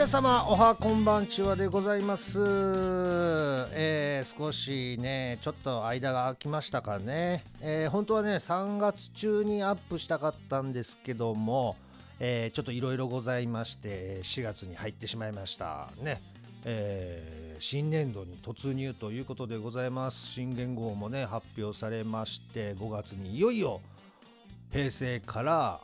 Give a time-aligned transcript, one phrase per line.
[0.00, 11.76] 皆様おはこんばんちはでございます、えー少しねちょっと間が空きましたかね、えー本当はね3月中にアップしたかったんですけども、
[12.18, 16.22] えーちょっといろいろございまして4月に入ってしまいましたね、
[16.64, 20.28] えー新年度に突入ということでございます。
[20.28, 23.82] 新元号もね発表されまして5月にいよいよ
[24.72, 25.80] 平成から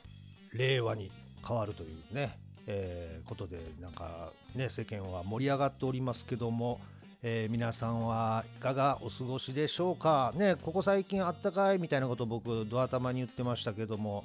[0.54, 1.12] 令和に
[1.46, 6.80] 変わるというね、えーことでなんかね世間は盛り上がっておりますけども、
[7.22, 10.32] えー皆さんはいかがお過ごしでしょうか？
[10.36, 14.24] ねここ最近あったかいみたいなこと僕ドア玉に言ってましたけども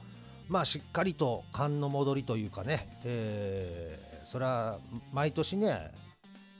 [0.49, 4.79] まあしっかりと寒の戻りというかね、えーそれは
[5.11, 5.91] 毎年ね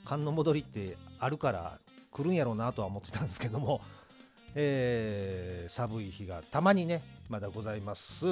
[0.04, 1.78] 寒の戻りってあるから
[2.10, 3.80] 来るんやろうなとは思ってたんですけども、
[4.54, 8.26] えー寒い日がたまにねまだございます。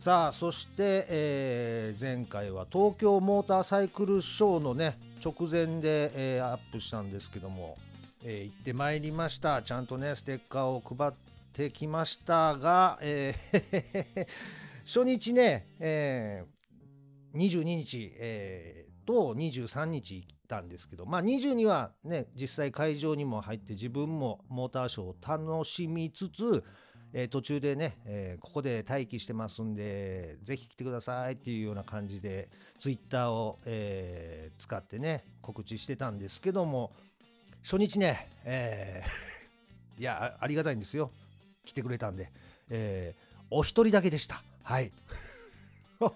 [0.00, 7.76] さあそして、えー前回は東京モーターサイクルショーのね直前で、えーアップしたんですけども、
[8.24, 9.60] えー行ってまいりました。
[9.60, 11.12] ちゃんとねステッカーを配っ
[11.52, 14.26] てきましたが、えー
[14.88, 26.64] 初日ね、えー22日、えーと23日行ったんですけどまあ22はね実際会場にも入って自分もモーターショーを楽しみつつ、
[27.12, 36.92] えー途中でね、えーここで待機してますんでぜひ来てくださいっていうような感じでツイッターを、えー使ってね告知してたんですけども
[37.62, 41.10] 初日ね、えー いやありがたいんですよ
[41.64, 42.30] 来てくれたんで、
[42.68, 44.92] えーお一人だけでしたはい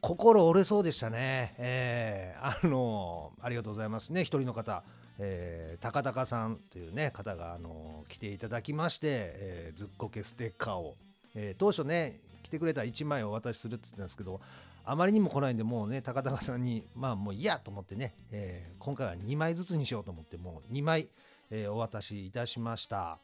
[0.00, 1.54] 心折れそうでしたね。
[1.58, 4.22] えーあのありがとうございますね。
[4.22, 4.82] 一人の方、
[5.18, 10.94] えー高高さんというね方があの来ていただきまして、えーずっこけステッカーを、
[11.34, 14.40] えー当初ね来てくれた1枚をお渡しするって言ってたんですけど、
[14.84, 21.08] あまりにも来ないんでもうね高高さんにまあもう嫌と思ってね、えー今回は2枚ずつにしようと思ってもう2枚、
[21.50, 23.18] えーお渡しいたしました。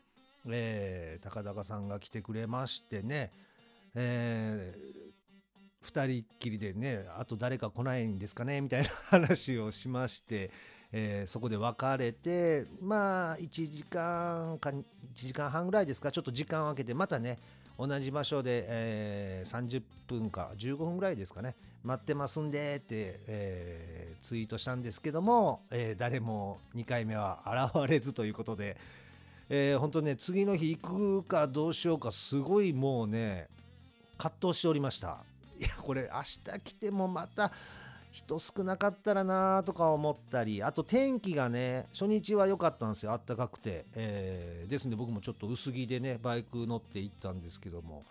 [0.49, 3.31] えー高高さんが来てくれましてね、
[3.95, 5.09] えー
[5.85, 10.51] 2人っきりでねあと誰か来ないんですかねみたいな話をしまして、
[10.93, 14.83] えーそこで別れてまあ1時間か1
[15.15, 17.39] 時間半ぐらいですかちょっと時間を空けてまたね
[17.79, 21.55] 同じ場所で、えー30分か15分ぐらいですかね
[21.85, 27.41] 待ってますんでって、えーツイートしたんですけども、えー誰も2回目は
[27.73, 28.77] 現れずということで、
[29.49, 33.47] えー本当ね次の日行くかどうしようかすごいもうね
[34.17, 35.19] 葛藤しておりました。
[35.59, 37.53] いやこれ明日来てもまた
[38.19, 43.13] 人少なかったらなとか思ったりあと天気がね初日は良かったんですよ。
[43.13, 48.05] あったかくて、えーですんで僕もちょっと薄着でねバイク乗って行ったんですけども。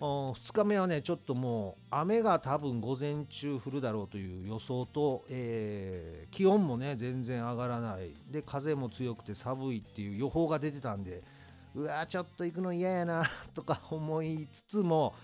[0.00, 8.10] 2日目はねちょっともう雨が多分午前中降るだろうという予想と、えー気温もね全然上がらない。
[8.30, 11.22] で風も強くて寒いっていう予報が出てたんで
[11.74, 13.22] うわーちょっと行くの嫌やな
[13.54, 15.14] とか思いつつも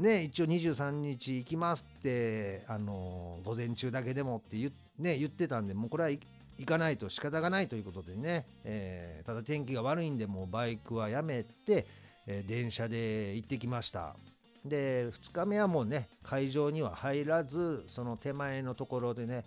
[0.00, 6.20] ね一応23日行きますって、あのー午前中だけでもって言,、ね、言ってたんでもうこれは行
[6.66, 11.86] かないと仕方がないということでね、えーただ天気が悪いんでもうバイクはやめて、
[12.26, 14.16] えー電車で行ってきました。
[14.64, 19.44] で2日目はもうね会場には入らずその手前のところでね、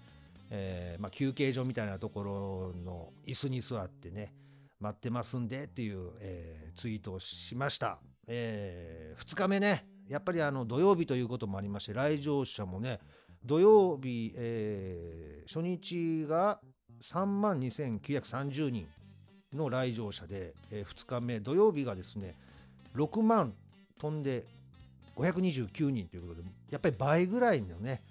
[0.50, 4.34] えーまあ、休憩所みたいなところの椅子に座ってね
[4.80, 13.00] 待ってますんでっていう、えツイートをしました、え2日目ねやっぱりあの土曜日ということもありまして来場者もね
[13.46, 16.62] 土曜日、えー初日が
[17.02, 18.88] 3万2930人
[19.54, 22.34] の来場者で、え2日目土曜日がですね
[22.96, 23.54] 6万
[24.00, 24.46] 飛んで
[25.18, 28.02] 529人ということでやっぱり倍ぐらいのね、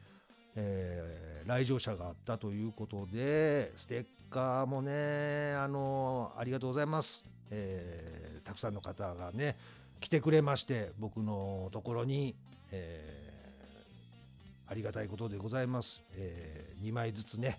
[0.54, 9.56] えー来場者があったということでステッカーもねあのありがとうございます、えーたくさんの方がね
[10.02, 12.34] 来てくれまして僕のところに、
[12.70, 13.22] えー
[14.68, 17.58] ありがたいことでございます、え2枚ずつね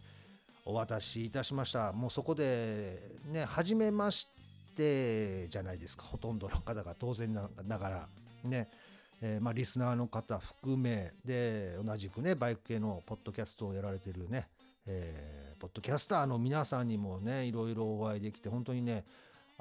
[0.65, 1.93] お渡しいたしました。
[1.93, 2.97] もうそこで
[3.27, 4.27] ね初めまし
[4.75, 6.05] てじゃないですか。
[6.05, 8.07] ほとんどの方が当然なながら
[8.45, 8.67] ね。
[9.21, 14.47] えーまあ、リスナーの方含めで同じくねバイク系のポッドキャストをやられてるね、
[14.87, 19.05] えーポッドキャスターの皆さんにもねいろいろお会いできて本当にね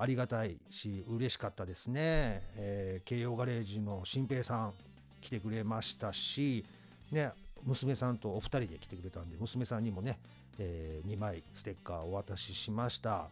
[0.03, 4.73] ありがたいし嬉しかったですね、えー京葉ガレージの新平さん
[5.21, 6.65] 来てくれましたし
[7.13, 7.31] ね
[7.65, 10.19] 娘さんとお二人で来てくれたんで娘さんにもね、
[10.59, 13.29] え2枚ステッカーお渡ししました。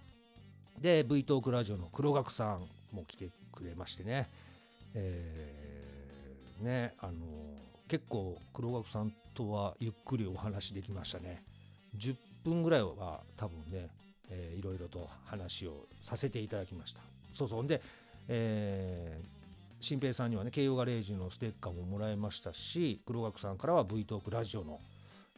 [0.80, 2.60] で V トークラジオの黒学さん
[2.94, 4.28] も来てくれましてね、
[4.94, 7.12] えーねあの
[7.88, 11.42] 結構黒学さんとはゆっくりお話できましたね。
[11.98, 12.14] 10
[12.44, 13.88] 分ぐらいは多分ね、
[14.30, 17.00] えー、いろいろと話をさせていただきました。
[17.34, 17.66] そうそう。
[17.66, 17.82] で、
[18.28, 19.40] えー、
[19.80, 24.78] 新平さんにはね慶応ガレージのステッカーももらいましたし黒学さんからは V トークラジオの、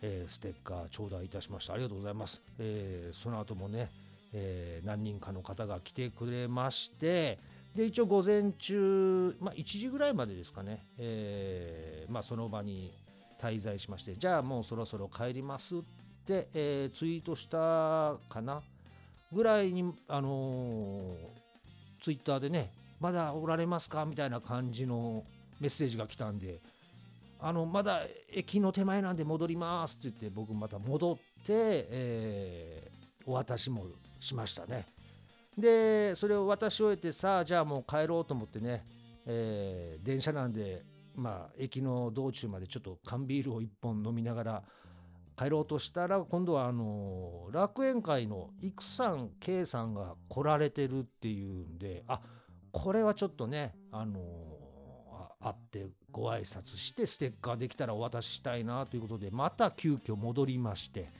[0.02, 1.74] えー、ステッカー頂戴いたしました。
[1.74, 3.88] ありがとうございます、えー、その後もね、
[4.32, 7.38] えー、何人かの方が来てくれまして
[7.74, 12.90] で一応午前中、まあ、1時ぐらいまでですかね、えーまあ、その場に
[13.40, 15.78] 滞在しましてじゃあもうそろそろ帰りますっ
[16.26, 18.62] て、えー、ツイートしたかな？
[19.32, 22.70] ぐらいに、あのー、ツイッターでね
[23.00, 25.24] まだおられますかみたいな感じの
[25.60, 26.60] メッセージが来たんで
[27.40, 28.02] あのまだ
[28.32, 33.86] 駅の手前なんで戻りますって言って僕また戻って、えー、お渡しも
[34.20, 34.86] しましたね。
[35.58, 38.86] でそれを渡し終えてさあじゃあもう帰ろうと思ってね、
[39.26, 40.82] えー、電車なんで
[41.16, 44.62] まあ駅の道中までちょっと缶ビールを1本飲みながら
[45.42, 52.20] 帰ろうとしたら今度はあの楽園会の育さん K さんが来られてるっていうんであ
[52.70, 54.20] これはちょっとねあの
[55.40, 61.10] 会ってご挨拶してステッカーできたらお渡ししたいなということでまた急遽戻りまして、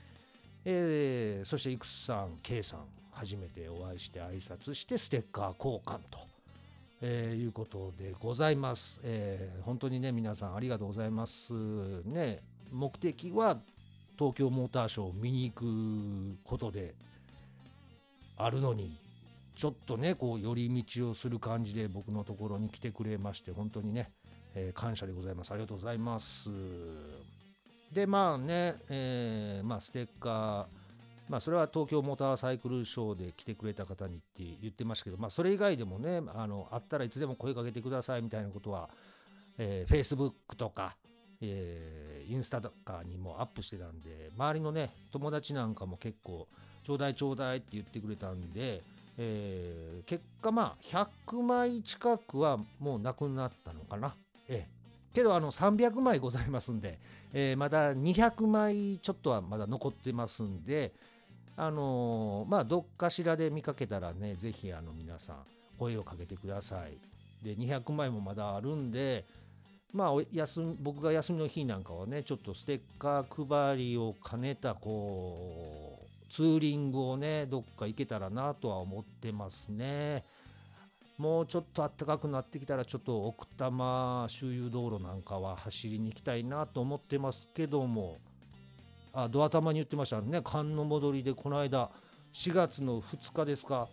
[0.65, 6.19] えー、そして育さん K さん初めてお会いして挨拶してステッカー交換と、
[7.01, 11.53] えー、いうことでございます、えー、本当にね皆さんありがとうございます。
[12.05, 13.59] ね目的は
[14.19, 16.95] 東京モーターショーを見に行くことで
[18.37, 18.97] あるのに
[19.55, 24.11] ちょっとねこう寄り道をする感じで僕のところに来てくれまして本当にね、
[24.55, 25.53] えー、感謝でございます。
[25.53, 26.51] ありがとうございます。
[27.93, 30.83] でまあね、えー、まあステッカー
[31.29, 38.91] まあ、それは東京モーターサイクルショーで来てくれた方にって言ってましたけど、まあ、それ以外でもねあのあったらいつでも声かけてくださいみたいなことは、
[39.57, 40.95] えー、Facebook とか、
[41.43, 46.47] えー、インスタとかにもアップしてたんで周りのね友達なんかも結構
[46.85, 48.83] ちょうだいちょうだいって言ってくれたんで、
[49.19, 54.15] えー、結果まあ100枚近くはもうなくなったのかな。
[54.49, 56.99] ええけどあの300枚ございますんで、
[57.33, 60.93] えー、まだ200枚ちょっとはまだ残ってますんで、
[61.57, 65.37] あのー、まあどっかしらで見かけたらね是非あの皆さん
[65.79, 66.97] 声をかけてください
[67.45, 69.25] で200枚もまだあるんで
[69.93, 80.25] まあ休僕が休みの日なんかはねちょっとステッカー配りを兼ねたこうツーリングをねどっか行けたらなとは思ってますね。
[81.19, 88.19] もうちょっと暖かくなってきたらちょっと奥多摩周遊道路なんかは走りに行きたいなと思ってますけども。
[89.15, 90.41] あドア玉に言ってましたね。
[90.43, 91.91] 寒の戻りでこの間
[92.33, 93.89] 4月の2日ですか、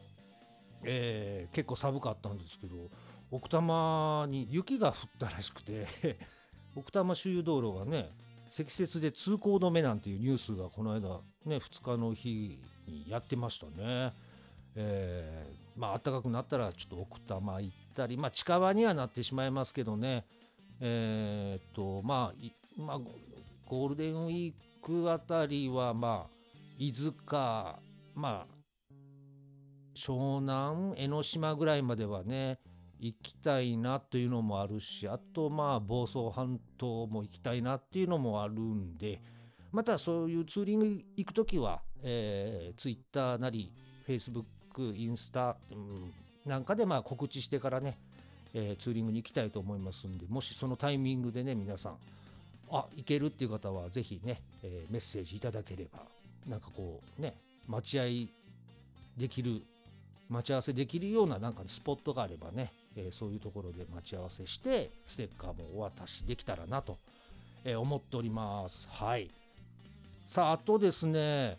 [0.85, 2.89] えー、結構寒かったんですけど。
[3.31, 5.87] 奥多摩に雪が降ったらしくて
[6.75, 8.11] 奥多摩周遊道路がね
[8.49, 14.13] 積雪で通行止めなんていうニュースがこの間ね2日の日にやってましたね。
[14.75, 20.25] えー、まあ暖かくなったらちょっと奥多摩行ったりまあ近場にはなってしまいますけどね
[20.79, 22.99] えー、っとまあまあ
[23.65, 26.39] ゴールデンウィークあたりはまあ
[26.77, 27.79] 伊豆か
[28.15, 28.59] まあ
[29.95, 32.59] 湘南江ノ島ぐらいまではね
[32.99, 39.21] 行きたいなというのもあるしあとまあ房総半島も行きたいなっていうのもあるんで
[39.71, 43.71] またそういうツーリング行く時は、えー、Twitter なり
[44.07, 44.43] Facebook
[44.95, 46.11] インスタ、うん、
[46.45, 47.97] なんかでまあ告知してからね、
[48.53, 51.97] えー、ツーリングに行きたいと思いますんでもしそのタイミングでね皆さん
[52.71, 55.99] あいけるっていう方はぜひね、えー、メッセージいただければ
[56.47, 57.35] なんかこうね
[57.67, 58.33] 待ち合い
[59.17, 59.61] できる
[60.29, 66.97] 待ち合わせできるようななんかスポットがあればね、えー、そういうところで待ち合わせしてステッカーもお渡しできたらなと、
[67.63, 68.87] えー、思っております。
[68.91, 69.29] はい。
[70.25, 71.57] さああとですね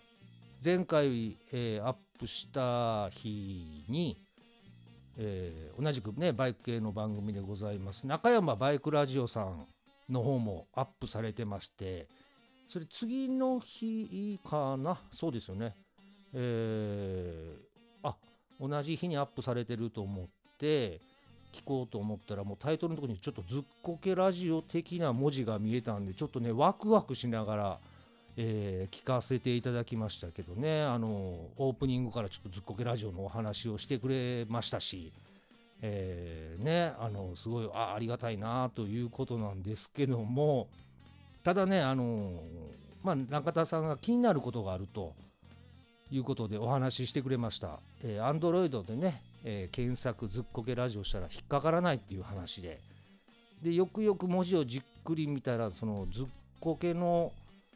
[0.64, 4.16] 前回、えー、アップした日に、
[5.18, 8.06] え、同じくねバイク系の番組でございます。
[8.06, 9.66] 中山バイクラジオさん
[10.08, 12.08] の方もアップされてまして
[12.68, 14.98] それ次の日かな？
[15.12, 15.74] そうですよね。
[16.32, 17.69] えー、
[18.60, 20.26] 同じ日にアップされてると思っ
[20.58, 21.00] て
[21.52, 27.78] 聞こうと思ったらもうタイトルのとこにちょっとずっこけラジオ的な文字が見えたんでちょっとねワクワクしながら、
[28.36, 30.82] えー、聞かせていただきましたけどね。
[30.82, 31.08] あの
[31.56, 35.12] オープニングからちょっとずっこけラジオのお話をしてくれましたし
[35.82, 40.68] えー、ねあのすごいあありがたいなということなんですけども
[41.42, 42.42] ただねあの
[43.02, 45.14] まあ中田さんが気になることがあると
[46.10, 47.78] いうことでお話ししてくれました。
[48.02, 52.80] えー、Android でね、えー、検索ずっこけラジオしたら引っかからないっていう話で
[53.62, 56.26] でよくよく文字をじっくり見たらそのずっ
[56.60, 57.32] こけの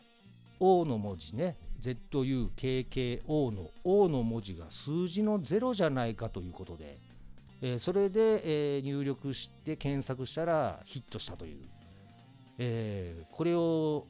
[0.60, 6.98] 「O」の文字ね ZUKKO の「O」の文字が数字の0じゃないかということで、
[7.60, 11.64] えー、それで、えー、入力して検索したらヒットしたという、
[12.58, 14.06] えー、これを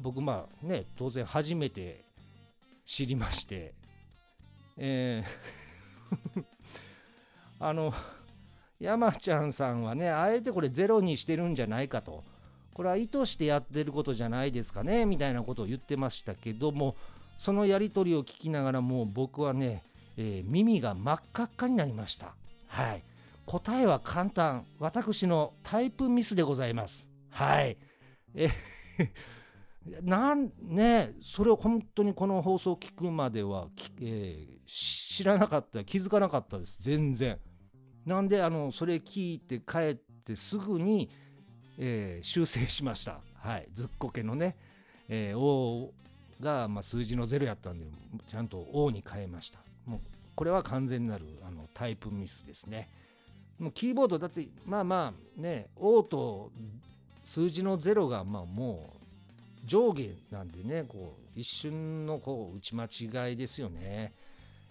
[0.00, 2.04] 僕まあね当然初めて
[2.84, 3.74] 知りまして。
[4.76, 6.44] えー。
[7.60, 7.94] あの
[8.80, 12.24] 山ちゃんさんはねあえてこれゼロにしてるんじゃないかと。
[12.74, 16.96] これは意図してやってることじゃないですかねみたいなことを言ってましたけども
[17.36, 19.84] そのやり取りを聞きながらもう僕はね、
[20.16, 22.34] えー、耳が真っ赤っかになりました。
[22.68, 23.02] はい。
[23.44, 24.64] 答えは簡単。
[24.78, 27.08] 私のタイプミスでございます。
[27.30, 27.76] はい。
[28.34, 28.48] え
[30.02, 33.66] なんねそれを本当にこの放送を聞くまでは、
[34.00, 37.38] えー、知らなかった気づかなかったです全然。
[38.06, 41.10] なんであのそれ聞いて帰ってすぐに、
[41.78, 43.20] えー、修正しました。
[43.34, 44.56] はいずっこけのね、
[45.08, 45.90] えー、
[46.40, 47.86] が、まあ、数字の0やったんで
[48.28, 49.58] ちゃんと O に変えました。
[49.84, 50.00] もう
[50.34, 52.88] これは完全なるあのタイプミスですね。
[53.58, 56.52] もうキーボードだってまあまあね O と
[57.24, 59.01] 数字の0がまあもう
[59.64, 62.84] 上下なんでねこう一瞬のこう打ち間
[63.28, 64.12] 違いですよね。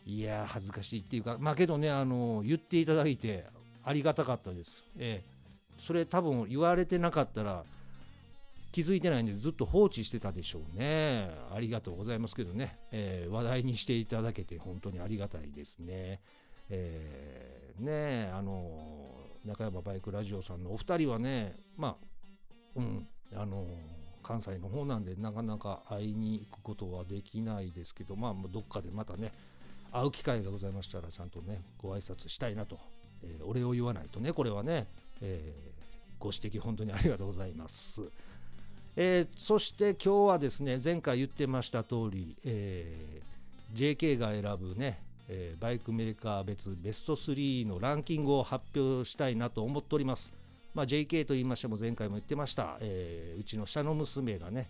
[0.05, 3.45] いや恥ずかしいっていうかまあけどねあの言っていただいて
[3.83, 7.63] ありがたかったです、えー、それ多分言われてなかったら
[8.71, 11.29] 気づいてないんでずっと放置してたでしょうね。
[11.53, 16.21] ありがとうございますけどね、えー、話題にしていただけて本当にありがたいですね。
[16.69, 18.71] えー、ねあの
[19.45, 23.65] 中山バイクラジオさんのお二人はねまあうんあの
[24.31, 29.33] 関西の方なんでなかなか会いに行くことはできないですけどまあどっかでまたね
[29.91, 32.79] 会う機会がございましたらちゃんとねご挨拶したいなと、
[33.23, 34.87] えー、お礼を言わないとねこれはね、
[35.21, 38.03] えー、ご指摘本当にありがとうございます。
[38.95, 50.33] えー、そして今日はですね前回言ってました通り、えー、JK が選ぶね、えー、バイクメーカー別ベスト3のランキングを発表したいなと思っております。
[50.73, 54.67] まあ、JK と言いましても前回も言ってました、えー、うちの下の娘がね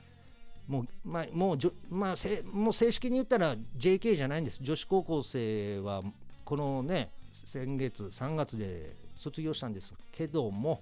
[0.67, 4.60] もう,、まあもうじょまあ、せもう正式に言ったら JK じゃないんです。
[4.62, 6.01] 女子高校生は
[6.46, 9.93] このね先月3月で卒業したんです。
[10.12, 10.81] けども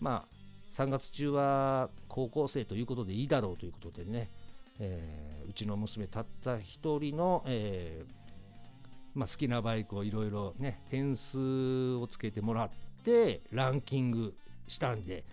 [0.00, 0.36] まあ
[0.72, 4.28] 3月中は高校生ということでいいだろうということでね、
[4.78, 8.26] えー、うちの娘たった一人の、えー
[9.14, 12.70] まあ、好きなバイクをいろいろね点数をつけてもらっ
[13.02, 14.34] てランキング
[14.68, 15.24] したんで、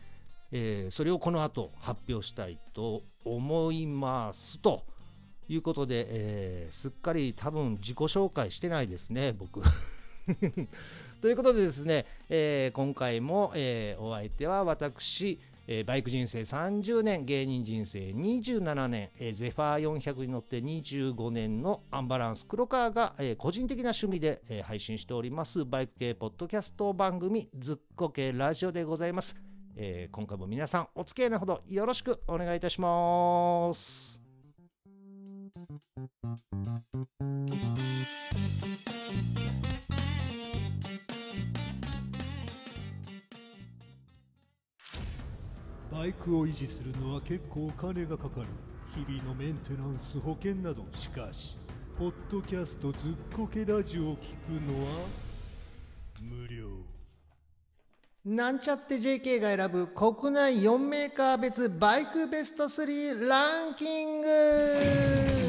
[0.52, 4.60] えー、それをこの後発表したいと思います。
[4.60, 4.84] と
[5.48, 9.62] いうことで、えー、すっかり多分自己紹介してないですね僕。
[11.22, 25.64] ということでですね、えー、今回も、えお相手は私えー、バイク人生30年芸人人生27年、えー、ゼファー400に乗って25年のアンバランス黒川が、えー、個人的な趣味で、え配信しております。
[25.66, 29.36] バイク系ポッドキャスト番組ずっこ系ラジオでございます、
[29.76, 34.22] え今回も皆さんお付き合いのほどよろしくお願いいたします。
[45.94, 48.48] バイクを維持するのは結構お金がかかる。
[48.96, 50.84] 日々のメンテナンス保険など。
[50.92, 51.56] しかし
[52.00, 54.92] ポッドキャストずっこけラジオを聞くのは
[56.20, 56.68] 無料。
[58.26, 65.43] なんちゃって JK が選ぶ国内4メーカー別バイクベスト3ランキング。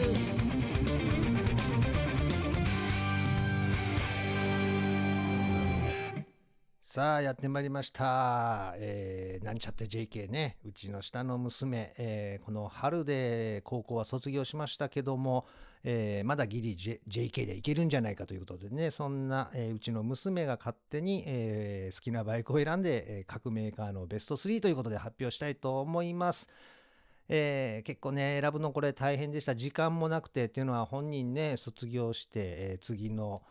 [6.95, 10.59] さあやってまいりました、えー、なんちゃって JK ね。
[10.65, 15.45] うちの下の娘、えー、この春で高校は卒業しましたけども、
[15.83, 18.93] えー、まだギリ、J、JK でいけるんじゃないかということでね。
[18.93, 26.49] そんな、えうちの娘が勝手に、え好きなバイクを選んで、え各メーカーのベスト3ということで発表したいと思います。
[27.29, 29.57] えー、結構ね選ぶのこれ大変でした。
[29.57, 33.43] 時間もなくてっていうのは本人ね卒業して、え次の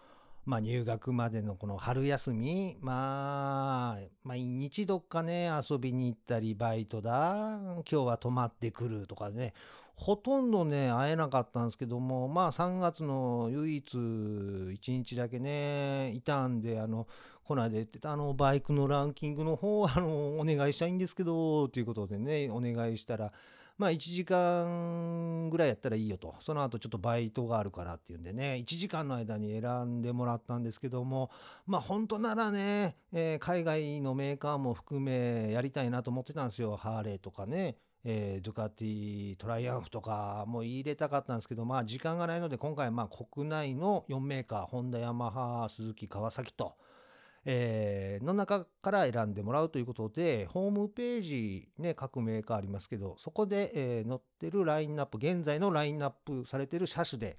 [0.46, 9.54] まあ、入学までのこの春休み、まあ、毎日どっかね、遊びに行ったり、バイトだ、今日は泊まってくるとかね、
[9.96, 17.08] ほとんどね、会えなかったんですけども、まあ3月の唯一1日だけね、いたんで、あの、
[17.46, 23.32] この間言ってたあのバイクのランキングの方、あの、お願いしたいんですけど、ということでね、お願いしたら、
[23.78, 26.36] まあ1時間ぐらいやったらいいよと。
[26.42, 31.32] その後ちょっとバイトがあるからっていうんでね、1時間の間に選んでもらったんですけども、
[31.66, 36.76] まあ本当ならね、えー海外のメーカーも含めやりたいなと思ってたんですよ。
[36.76, 46.74] ハーレーとかね、えードゥカティ、トライアンフとかも入れたかったんですけど、まあ時間がないので今回まあ国内の4メーカー、ホンダ、ヤマハ、スズキ、川崎と、
[47.46, 57.38] えーの中から選んでもらうということで、ホームページ、ね、各メーカーありますけど、そこで、えー載ってるラインナップ、現在のラインナップされてる車種で、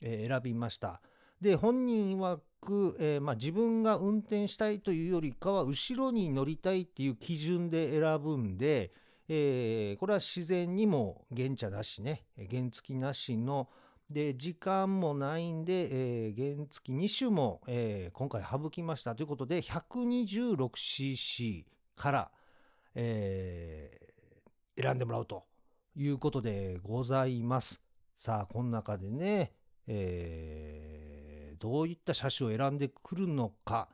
[0.00, 1.00] えー選びました。
[1.40, 8.92] で、本人曰く、えーまあ、自分が運転したいというよりかは、後ろに乗りたいっていう基準で選ぶんで、
[9.28, 13.68] えーこれは自然にも原茶なしね、原付きなしの、
[14.10, 21.64] で、時間もないんで、えー原付2種も、えー今回省きましたということで、126cc
[21.96, 22.30] から、
[22.94, 24.06] えー
[24.82, 25.44] 選んでもらうと
[25.96, 27.80] いうことでございます。
[28.16, 29.52] さあ、この中でね、
[29.86, 33.88] えーどういった車種を選んでくるのか、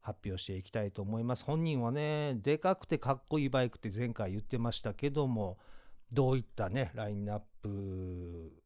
[0.00, 1.44] 発表していきたいと思います。
[1.44, 5.58] 本人はね、でかくてかっこいいバイクって前回言ってましたけども、
[6.12, 8.59] どういったね、ラインナップ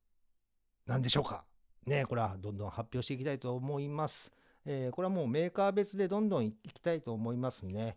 [0.87, 1.45] なんでしょうか？
[1.87, 4.31] ね、これはどんどん発表していきたいと思います。
[4.67, 7.97] えーこれはもうメーカー別でどんどんいきたいと思いますね。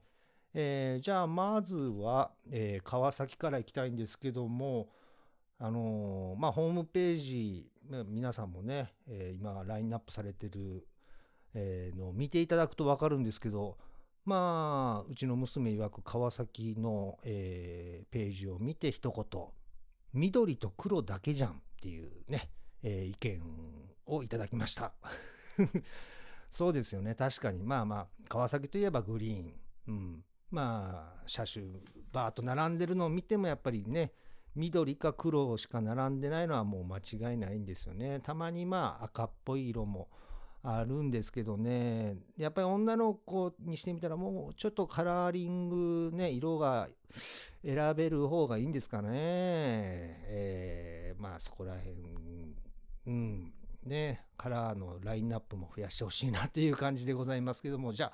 [0.54, 4.90] えーじゃあまずは、えー川崎から行きたいんですけども、
[5.60, 10.88] あのーまあ、ホームページ、まあ皆さんもね、えー今ラインナップされてる、
[11.54, 13.78] えーのを見ていただくと分かるんですけど、
[14.26, 19.42] まあ、うちの娘曰く川崎の、えーページを見て一言、
[20.14, 22.50] 緑と黒だけじゃんっていうね、
[22.84, 23.42] えー意見
[24.06, 24.94] をいただきました。
[26.50, 27.16] そうですよね。
[27.16, 27.64] 確かに。
[27.64, 29.54] まあまあ、川崎といえばグリーン。
[29.88, 30.24] うん。
[30.50, 31.66] まあ、車種、
[32.14, 34.14] バーッと並んでるのを見てもやっぱりね、
[34.56, 38.20] 緑か黒しか並んでないのはもう間違いないんですよね。
[38.22, 40.08] たまにまあ赤っぽい色も
[40.64, 46.90] あるんですけどね、やっぱり女の子にしてみたらもうちょっとカラーリングね、色が
[47.64, 49.10] 選べる方がいいんですかね。
[49.12, 51.96] えーまあそこら辺、
[53.08, 53.54] うん、
[53.86, 58.14] ね、カラーのラインナップも増やしてほしいなっていう感じでございますけども、じゃあ、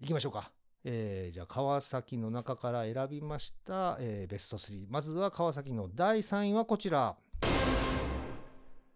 [0.00, 0.50] 行きましょうか。
[0.86, 7.16] えーじゃあ川崎の中から選びました、えーベスト3まずは川崎の第3位はこちら。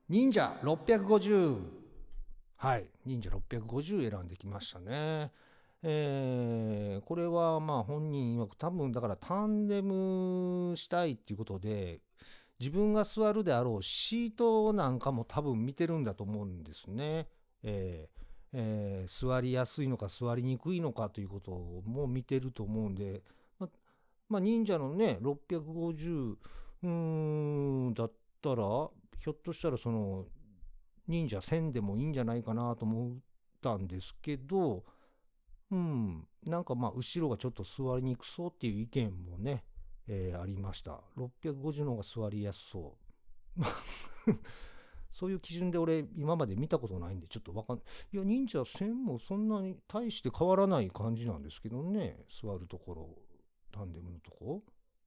[0.08, 1.62] 忍者650
[2.56, 2.86] はい。
[3.06, 5.32] 忍者650選んできましたね。
[5.82, 12.00] えーこれはまあ本人曰く多分だからタンデムしたいっていうことで
[12.60, 17.28] 自分が座るであろうシートなんかも多分見てるんだと思うんですね。
[17.62, 18.18] えー
[18.52, 21.50] えー座りやすいのか座りにくいのかということ
[21.86, 23.22] も見てると思うんで、
[23.58, 23.68] ま
[24.28, 26.36] まあ、忍者のね650
[26.82, 30.26] うーんだったらひょっとしたらその
[31.06, 33.12] 忍者1000でもいいんじゃないかなと思っ
[33.62, 34.84] たんですけど
[35.70, 39.64] うんなんかまあ後ろがちょっと座りにくそうっていう意見もね、
[40.08, 41.00] えーありました。
[41.16, 42.96] 650の方が座りやすそ
[43.56, 43.62] う。
[45.10, 52.24] そういう基準で俺今まで見たことないんでちょっとわかんないいや忍者1000もそんなに大して変わらない感じなんですけどね。
[52.40, 53.18] 座るところ
[53.72, 54.62] タンデムのとこ。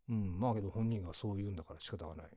[0.09, 2.29] うんまあけど本人がそう言うんだから仕方がない。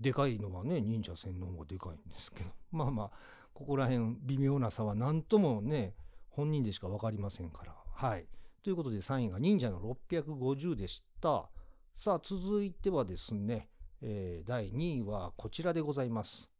[0.00, 2.50] でかいのはね忍者戦の方がでかいんですけど。
[2.70, 3.10] まあまあ
[3.54, 5.94] ここら辺微妙な差は何ともね
[6.28, 7.74] 本人でしか分かりませんから。
[7.94, 8.26] はい。
[8.62, 11.48] ということで3位が忍者の650でした。
[11.94, 13.68] さあ続いてはですね、
[14.02, 16.50] えー第2位はこちらでございます。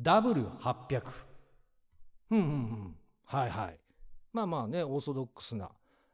[0.00, 1.02] W800
[2.30, 2.96] うんうんうん。
[3.24, 3.78] はいはい。
[4.32, 5.70] まあまあねオーソドックスな、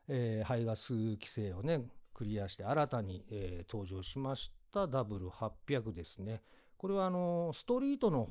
[0.08, 1.82] えー排ガス規制をね
[2.14, 4.86] クリアして新たに、えー登場しました。
[4.86, 6.42] W800 ですね。
[6.76, 8.24] これはあのーストリートの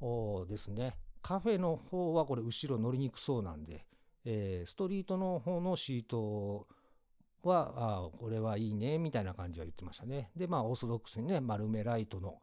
[0.00, 0.96] 方ですね。
[1.22, 3.86] カフェの方はこれ後ろ乗りにくそうなんで、
[4.24, 6.66] えーストリートの方のシート
[7.42, 10.30] はあこれはいいねみたいな感じは言ってましたね。
[10.34, 12.40] でまあオーソドックスにね丸めライトの、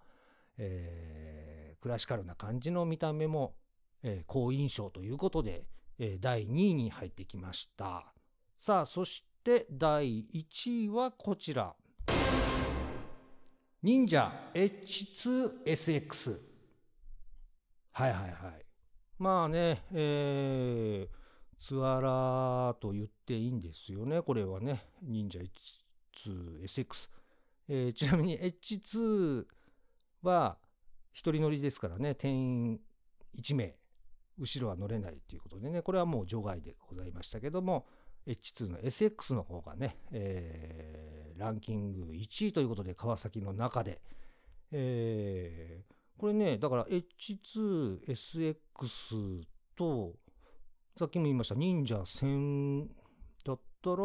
[0.58, 3.56] えークラシカルな感じの見た目も、
[4.04, 5.66] えー好印象ということで、
[5.98, 8.14] え第2位に入ってきました。
[8.58, 11.74] さあそして第1位はこちら。
[13.82, 16.38] 忍者 H2SX
[17.94, 18.66] はいはいはい。
[19.18, 21.21] まあねえー
[21.62, 24.24] ツアラーと言っていいんですよね。
[24.24, 24.84] これはね。
[25.04, 27.10] 忍者 H2SX、
[27.70, 29.46] えーちなみに H2
[30.24, 30.58] は
[31.12, 32.16] 一人乗りですからね。
[32.16, 32.80] 定員
[33.38, 33.76] 1名。
[34.40, 35.84] 後ろは乗れないということでね。
[35.84, 37.86] これはもう除外でございましたけども、
[38.26, 44.02] H2 の SX の方がね、えーランキング1位ということで川崎の中で、
[44.72, 49.46] えーこれねだから H2SX
[49.76, 50.20] と
[50.98, 51.56] さっきも言いました。
[51.56, 52.88] 忍者1000
[53.46, 53.96] だったら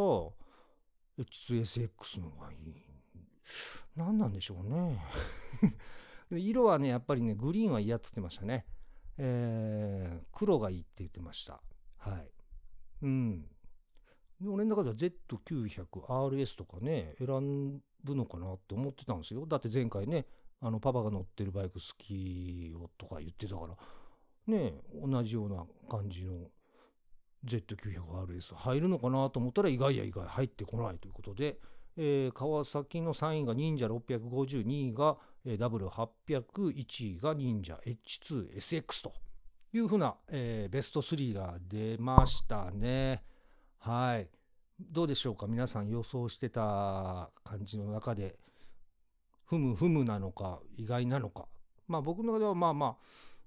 [1.18, 2.74] H2SX の方がいい。
[3.96, 4.98] 何なんでしょうね。
[6.30, 8.66] 色はねやっぱりねグリーンは嫌っつってましたね。
[9.18, 11.60] えー黒がいいって言ってました。
[11.98, 12.30] はい。
[13.02, 13.48] うん。
[14.46, 19.44] 俺の中では Z900RS とかね選ぶのかなって思ってたんですよ。
[19.46, 20.26] だって前回ね
[20.60, 23.76] あのパパが乗ってるバイク好きよとか言ってたから。
[24.46, 26.48] ね同じような感じの
[27.46, 31.58] Z900RS 入るのかなと思ったら意外や意外入ってこないということで、
[31.96, 39.12] えー川崎の3位が忍者650、2位が、W8001 位が忍者 H2SX と
[39.72, 43.22] いうふうな、えーベスト3が出ましたね。
[43.78, 44.28] はい。
[44.78, 45.46] どうでしょうか？
[45.46, 48.36] 皆さん予想してた感じの中で
[49.46, 51.46] ふむふむなのか意外なのか
[51.88, 52.96] まあ僕の中ではまあまあ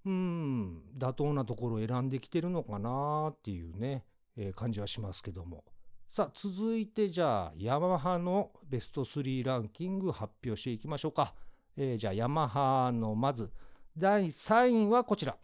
[0.06, 4.06] うん妥当なところを選んできてるのかなっていうね、
[4.38, 5.64] えー感じはしますけども
[6.10, 11.34] さあ続いてじゃあヤマハのベスト3ランキング発表していきましょうか、
[11.78, 13.52] えーじゃあヤマハのまず
[13.98, 15.36] 第3位はこちら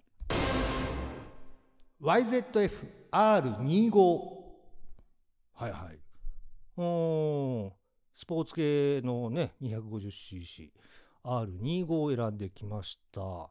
[2.01, 4.45] YZF-R25
[5.57, 5.97] はいはい。
[6.77, 6.83] う
[7.69, 7.71] ん。
[8.13, 10.71] スポーツ系のね、250cc、
[11.23, 13.49] R25 を選んできました。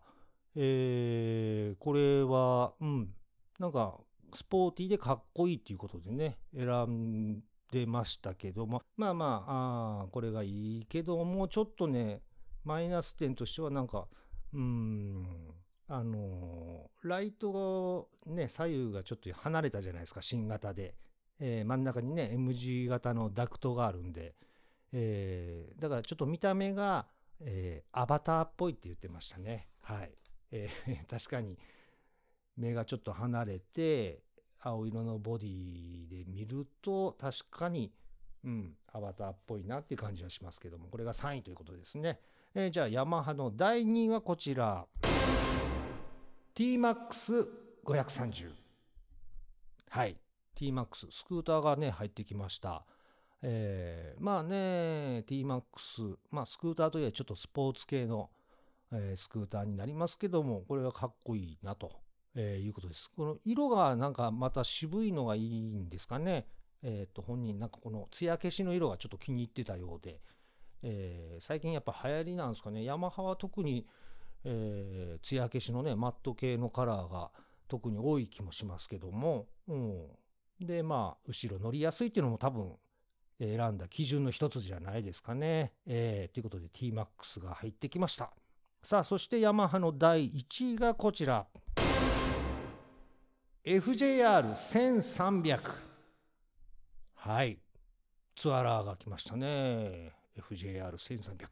[0.56, 3.14] えー、これは、うん、
[3.58, 3.98] なんか、
[4.34, 12.22] スポーティーでかっこいいっていうことでね、選んでましたけども、まあまあ、あこれがいいけども、ちょっとね、
[12.64, 14.08] マイナス点としてはなんか、
[14.52, 15.26] うん、
[15.88, 20.94] あのーライトがね、左右がちょっと離れたじゃないですか、新型で。
[21.40, 24.34] えー真ん中にね M 字型のダクトがあるんで、
[24.92, 27.06] えーだからちょっと見た目が、
[27.40, 29.68] えーアバターっぽいって言ってましたね。
[29.82, 30.12] はい、
[30.56, 31.58] えー 確かに
[32.56, 34.22] 目がちょっと離れて
[34.60, 37.92] 青色のボディで見ると確かに
[38.44, 42.20] うんアバターっぽいなっていう感じはしますけどもこれが3位ということですね、
[42.54, 44.86] えーじゃあヤマハの第2位はこちら。
[46.54, 48.52] TMAX530
[49.90, 50.16] はい。
[50.54, 52.86] TMAX スクーターがね入ってきました。
[53.42, 58.30] えーまあね TMAX まあスクーターといえばちょっとスポーツ系の、
[58.92, 61.92] えースクーターになりますけどもこれはかっこいいなと、
[62.34, 66.46] えーいうことですこの色がなんかまた渋いのがいいんですかね
[66.82, 70.20] えっ、と本人なんかこの艶消しの色がちょっと気に入ってたようで、
[70.82, 73.86] えー最近やっぱ流行りなんですかねヤマハは特に
[74.44, 77.30] えー艶消しのねマット系のカラーが
[77.68, 80.06] 特に多い気もしますけども、うん、
[80.60, 82.76] でまあ後ろ乗りやすいっていうのも多分
[83.40, 85.72] え選んだ基準の一つじゃないですかね。
[85.86, 88.32] えーということで TMAX が入ってきました。
[88.84, 91.46] さあそしてヤマハの第1位がこちら。
[93.64, 95.58] FJR1300
[97.14, 97.58] はい。
[98.36, 100.12] ツアラーが来ましたね。
[100.38, 101.48] FJR1300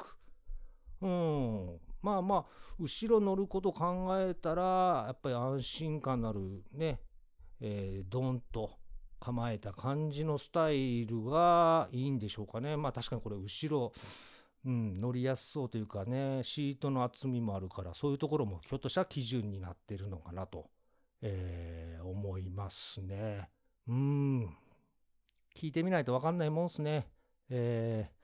[1.01, 1.81] うん。
[2.03, 2.45] まあまあ
[2.79, 7.01] 後ろ乗ること考えたらやっぱり安心感のあるね、
[7.63, 8.73] えードンと
[9.19, 12.77] 構えた感じのスタイルがいいんでしょうかね。
[12.77, 13.91] まあ確かにこれ後ろ、
[14.65, 20.71] うん、乗りやすそうというかねシートの厚みもあるからそういうところもひょっとしたら基準になってるのかなと、
[21.21, 23.49] えー思いますね
[23.89, 24.57] うん
[25.57, 27.07] 聞いてみないと分かんないもんですね
[27.49, 28.23] えー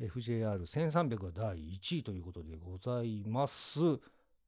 [0.00, 3.78] FJR1300 が第1位ということでございます。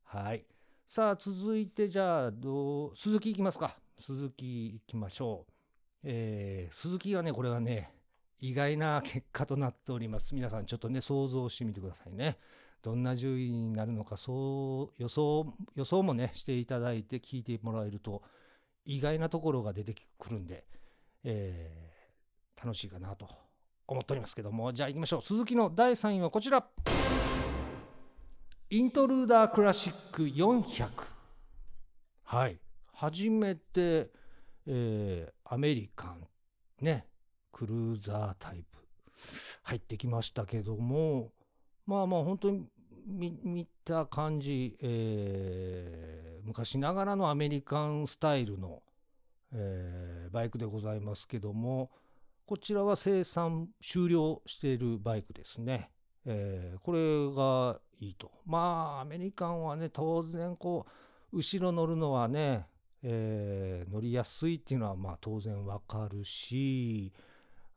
[0.02, 0.44] はい。
[0.87, 3.76] さあ、続いてじゃあ、どう、鈴木いきますか。
[3.98, 5.52] 鈴木いきましょう。
[6.02, 7.90] えー鈴木はね、これはね、
[8.38, 10.35] 意外な結果となっております。
[10.35, 12.38] 皆さんちょっとね、想像してみてくださいね。
[12.83, 18.22] どんな順位になるのか、そう、予想、予想もね、していただいて聞いてもらえると、
[18.85, 20.64] 意外なところが出てくるんで、
[21.25, 21.96] えー
[22.59, 23.29] 楽しいかなと
[23.87, 24.72] 思っておりますけども。
[24.72, 25.22] じゃあ行きましょう。
[25.22, 26.66] 鈴木の第3位はこちら。
[28.70, 30.88] イントルーダークラシック400
[32.25, 32.59] はい。
[32.92, 34.11] 初めて、
[34.66, 36.27] えーアメリカン。
[36.81, 37.07] ね。
[37.57, 38.79] クルーザータイプ
[39.62, 41.33] 入ってきましたけども
[41.87, 42.66] まあまあ本当に
[43.07, 48.81] 見た感じ、えー昔ながらのアメリカンスタイルの、
[49.53, 51.90] えーバイクでございますけども
[52.45, 55.90] こちらは生産終了しているバイクですね。
[56.27, 58.31] えーこれがいいと。
[58.45, 60.87] まあアメリカンはね当然こ
[61.33, 62.66] う後ろ乗るのはね、
[63.03, 67.12] えー乗りやすいっていうのはまあ当然わかるし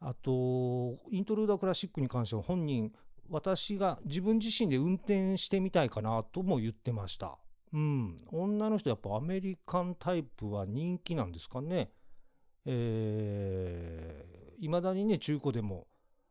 [0.02, 2.92] あとイントルーダークラシックに関しては本人
[3.30, 7.38] 私が自分自身で運転してみたいかなとも言ってました。
[7.72, 8.22] うん。
[8.32, 11.92] 女の人やっぱアメリカンタイプは人気なんですかね。
[12.66, 15.88] えー、未だにね中古でも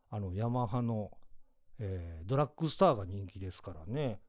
[0.09, 1.11] あのヤマハの、
[1.79, 4.19] えードラッグスターが人気ですからね、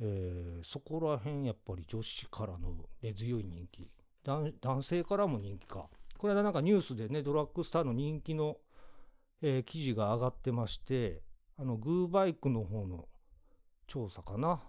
[0.00, 3.90] えーそこら辺やっぱり女子からの根強い人気。
[4.24, 5.88] 男男性からも人気か。
[6.18, 8.58] これはなんかニュースでねドラッグスターの人気の、
[9.42, 11.22] えー記事が上がってまして
[11.56, 13.08] あのグーバイクの方の
[13.86, 14.60] 調査かな。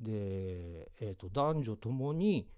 [0.00, 2.48] で、えー、と男女ともに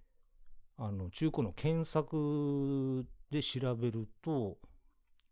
[0.76, 4.58] あの中古の検索で調べると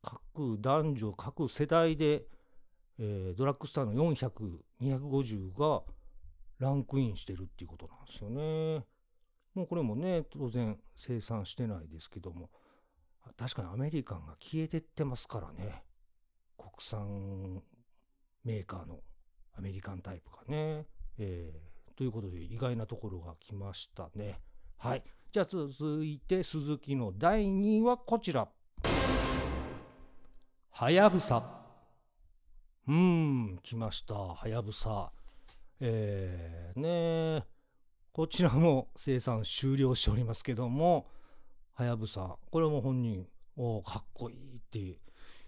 [0.03, 2.27] 各男女各世代で、
[2.99, 5.83] えードラッグスターの400250が
[6.59, 8.85] ランクインしてるっていうことなんですよね。
[9.55, 12.51] もうこれもね当然生産してないですけども。
[13.37, 15.83] 確かにアメリカンが消えてってますからね。
[16.77, 17.63] 国産
[18.45, 19.01] メーカーの
[19.57, 20.87] アメリカンタイプがね。
[21.19, 24.39] えーということで意外なところが来ましたね。
[24.77, 25.03] はい。
[25.33, 28.49] じゃあ続いて鈴木の第2位はこちら。
[30.71, 31.43] はやぶさ。
[32.87, 34.15] うーん、来ました。
[34.15, 35.11] はやぶさ。
[35.81, 36.81] えー、
[37.41, 37.47] ね
[38.13, 41.07] こちらも生産終了しておりますけども、
[41.73, 42.37] はやぶさ。
[42.51, 44.99] これも本人、おかっこいいっていう。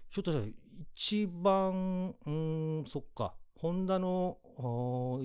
[0.09, 3.35] ひょっとしたら一番、うん、そっか。
[3.57, 5.19] ホンダの、ホ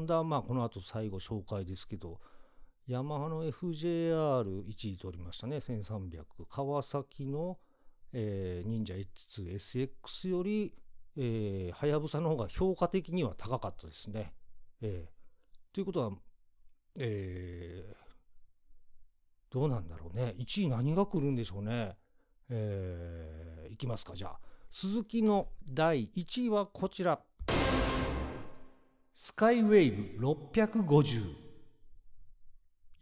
[0.00, 2.20] ンダはまあこの後最後紹介ですけど、
[2.88, 6.24] ヤマハの FJR1 位取りましたね、1300。
[6.48, 7.58] 川崎の、
[8.12, 10.74] えー忍者 H2SX より、
[11.16, 14.34] えー、はやぶさの方が評価的には高かったですね。
[14.82, 16.10] えーということは、
[16.96, 18.10] えー
[19.50, 20.34] どうなんだろうね。
[20.38, 21.96] 1位何が来るんでしょうね。
[22.48, 24.40] えーいきますか、じゃあ。
[24.72, 27.18] 鈴木の第1位はこちら。
[29.12, 31.34] スカイウェイブ650。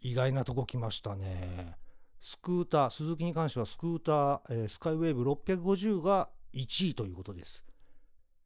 [0.01, 1.77] 意外なとこ来ましたね。
[2.19, 7.63] スクーター、鈴木に関してはスクーター、えースカイウェーブ650が1位ということです。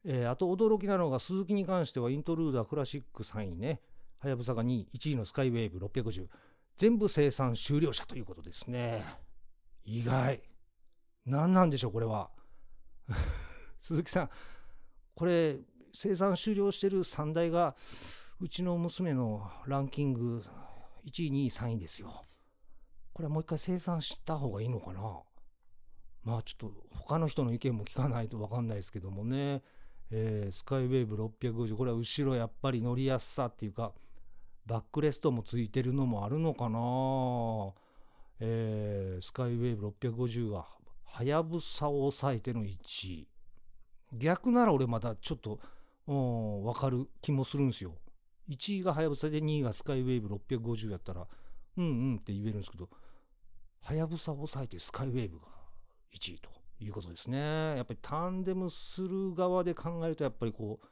[0.04, 3.80] えーあと驚きなのが鈴木に関してはイントルーダークラシック3位ね。
[4.18, 6.28] はやぶさが2位、1位のスカイウェーブ650。
[6.76, 9.02] 全部生産終了者ということですね。
[9.86, 10.42] 意外。
[11.24, 12.30] 何なんでしょう、これは。
[13.78, 14.30] 鈴木さん、
[15.14, 15.58] これ、
[15.92, 17.76] 生産終了してる3台が、
[18.40, 20.42] うちの娘のランキング
[21.04, 22.24] 1位、2位、3位ですよ。
[23.12, 25.22] これはもう一回生産した方がいいのかな？
[26.24, 29.62] まあちょっと他の人の意見も聞かないと分かんないですけどもね、
[30.10, 33.92] えースカイウェーブ650これは後ろやっぱり乗りやすさっていうか
[34.66, 37.72] バックレストもついてるのもあるのかな？
[38.40, 40.73] えースカイウェーブ650は
[41.14, 42.74] はやぶさを抑えての1
[43.12, 43.28] 位
[44.12, 45.60] 逆なら俺まだちょっと
[46.08, 47.92] うん分かる気もするんですよ
[48.48, 51.24] 1位がはやぶさで2位がスカイウェーブ650やったら
[51.76, 52.88] うんうんって言えるんですけど
[53.82, 55.44] はやぶさを抑えてスカイウェーブが
[56.16, 56.50] 1位と
[56.80, 57.76] いうことですね。
[57.76, 60.86] やっぱりタンデムする側で考えるとやっぱりこう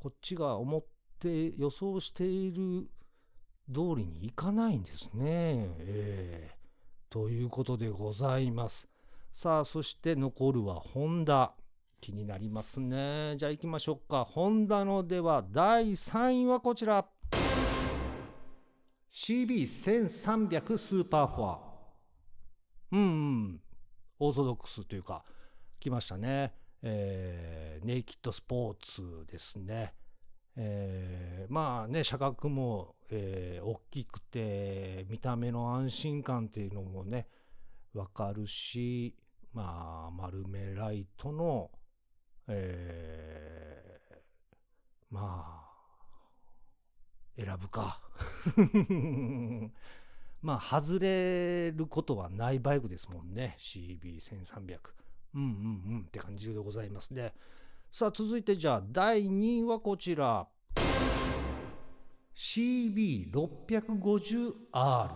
[0.00, 0.84] こっちが思っ
[1.18, 2.90] て予想している
[3.72, 5.70] 通りにいかないんですね。
[5.78, 6.56] ええ
[7.08, 8.91] ということでございます。
[9.32, 11.54] さあそして残るはホンダ
[12.02, 13.34] 気になりますね。
[13.36, 14.24] じゃあ行きましょうか。
[14.24, 17.06] ホンダのでは第3位はこちら。
[19.10, 21.60] CB1300 スーパーフォア。
[22.92, 23.60] うん、うん、
[24.18, 25.24] オーソドックスというか、
[25.80, 26.52] 来ましたね。
[26.82, 29.94] えーネイキッドスポーツですね。
[30.56, 37.28] えーまあね、車格も、えー大きくて、見た目の安心感っていうのもね、
[37.94, 39.14] わかるし、
[39.52, 41.70] まあ、丸めライトの、
[42.48, 43.92] えー
[45.10, 45.68] ま
[47.36, 48.00] あ、選ぶか。
[50.40, 53.54] まあ、外れることはないバイクですもんね。
[53.58, 54.80] CB1300。
[55.34, 55.50] うんうんう
[55.98, 57.32] んって感じでございますね。
[57.90, 60.48] さあ、続いてじゃあ、第2位はこちら。
[62.34, 65.10] CB650R。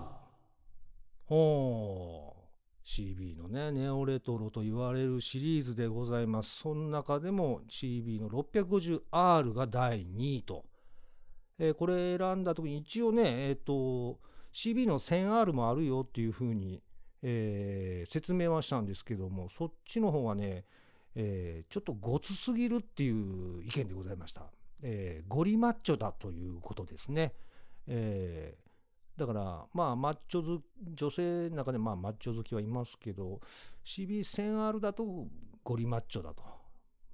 [1.25, 2.36] ほう。
[2.87, 6.61] CB のね、ネオレトロと言われるシリーズでございます。
[6.61, 10.65] その中でも CB の 650R が第2位と。
[11.59, 14.21] えーこれ選んだ時に一応ね、えっ、と、
[14.53, 16.81] CB の 1000R もあるよっていうふうに、
[17.23, 20.65] えー説明はしたんですけども、そっちの方はね、
[21.17, 24.43] えーちょっとごつすぎるっていう意見でございました。
[24.85, 27.33] えーゴリマッチョだということですね。
[27.89, 28.66] えー
[29.17, 30.63] だからまあマッチョず
[30.95, 33.41] 女性の中でまあマッチョ好きはいますけど
[33.85, 35.27] CB1000R だと
[35.65, 36.43] ゴリマッチョだと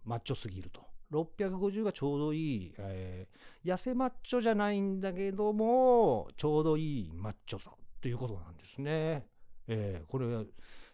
[0.04, 9.26] マッチョすぎると650がちょうどいい、えー、痩せマッチョじゃないんだけどもちょうどいいマッチョさということなんですね。
[9.68, 10.42] えー、これは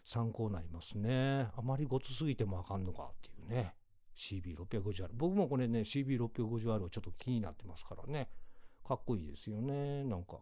[0.05, 1.47] 参考になりますね。
[1.57, 3.73] あまりごつすぎてもあかんのかっていうね。
[4.15, 5.09] CB650R。
[5.13, 8.29] 僕もこれね、CB650R をちょっと気になってますからね。
[8.85, 10.03] かっこいいですよね。
[10.03, 10.37] なんか、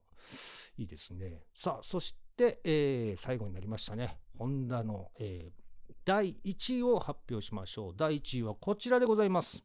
[0.77, 1.43] いいですね。
[1.53, 4.19] さあ、そして、えー、最後になりましたね。
[4.37, 7.93] ホンダの、えー、第1位を発表しましょう。
[7.95, 9.63] 第1位はこちらでございます。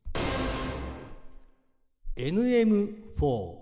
[2.17, 3.57] NM4。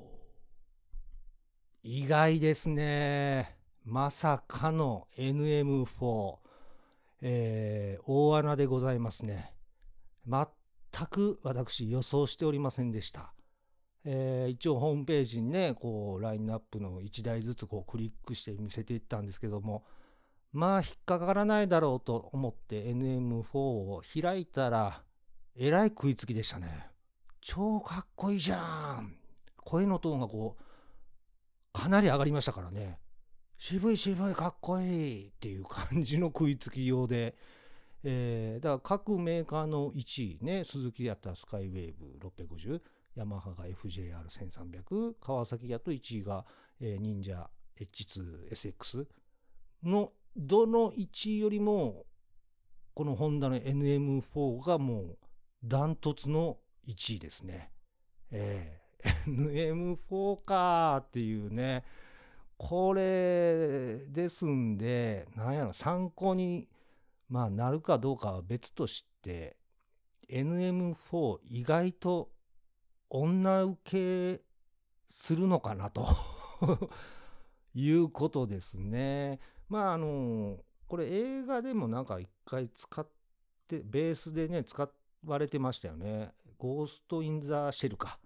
[1.82, 3.56] 意外ですね。
[3.84, 6.36] まさかの NM4。
[7.22, 9.54] えー、大穴でございますね。
[10.26, 10.46] 全
[11.08, 13.34] く私予想しておりませんでした。
[14.04, 19.84] えー、一応ホームページにね、こう、ラインナップの1台ずつこうクリックして見せていったんですけども、
[20.52, 25.02] まあ引っかからないだろうと思って NM4 を開いたら、
[25.56, 26.88] えらい食いつきでしたね。
[27.40, 28.58] 超かっこいいじゃ
[29.00, 29.14] ん
[29.56, 30.62] 声のトーンがこう、
[31.72, 32.98] かなり上がりましたからね。
[33.58, 37.36] 渋い渋いかっこいいっていう感じの食いつきようで、
[38.02, 42.80] えー、だから各メーカーの1位ね、鈴木やったスカイウェーブ650、
[43.20, 46.46] ヤマハが FJR1300、川崎やと1位が、
[46.80, 49.06] えー、忍者 H2SX
[49.84, 52.06] のどの1位よりも、
[52.94, 55.18] このホンダの NM4 がもう
[55.62, 56.56] ダントツの
[56.88, 57.70] 1位ですね。
[58.30, 61.84] えー、NM4 かーっていうね、
[62.56, 66.68] これですんで、なんやろ、参考に
[67.28, 69.56] まあなるかどうかは別として
[70.30, 72.30] NM4 意外と
[73.10, 73.78] 女受
[74.38, 74.42] け
[75.08, 76.06] するのかなと
[77.74, 79.40] いうことですね。
[79.68, 83.06] まああのこれ映画でもなんか一回使っ
[83.68, 84.88] てベースでね使
[85.24, 86.32] われてましたよね。
[86.58, 88.18] ゴースト・イン・ザ・シェルか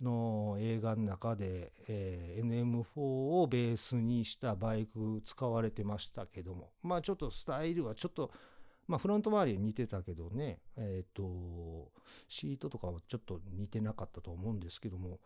[0.00, 8.30] の映画の中で、えー、NM4 をベースにしたバイク使われてましたけどもまあちょっとスタイルはちょっと
[8.90, 11.92] まあ、フロント周りは似てたけどね、えっ、ー、と、
[12.26, 15.20] シートとかはちょっと似てなかったと思うんですけども、